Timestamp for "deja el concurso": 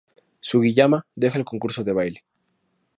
1.25-1.83